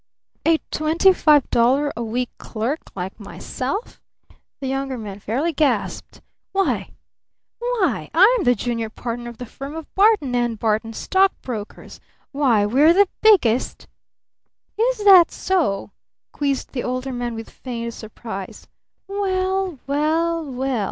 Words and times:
"'A 0.47 0.57
twenty 0.71 1.13
five 1.13 1.47
dollar 1.51 1.93
a 1.95 2.03
week 2.03 2.31
clerk 2.39 2.79
like 2.95 3.19
myself?'" 3.19 4.01
the 4.59 4.65
Younger 4.65 4.97
Man 4.97 5.19
fairly 5.19 5.53
gasped. 5.53 6.21
"Why 6.53 6.89
why 7.59 8.09
I'm 8.11 8.43
the 8.43 8.55
junior 8.55 8.89
partner 8.89 9.29
of 9.29 9.37
the 9.37 9.45
firm 9.45 9.75
of 9.75 9.93
Barton 9.93 10.55
& 10.55 10.55
Barton, 10.55 10.93
stock 10.93 11.33
brokers! 11.43 11.99
Why, 12.31 12.65
we're 12.65 12.93
the 12.95 13.09
biggest" 13.21 13.87
"Is 14.89 15.05
that 15.05 15.29
so?" 15.29 15.91
quizzed 16.31 16.71
the 16.71 16.81
Older 16.83 17.13
Man 17.13 17.35
with 17.35 17.51
feigned 17.51 17.93
surprise. 17.93 18.67
"Well 19.07 19.77
well 19.85 20.43
well! 20.43 20.57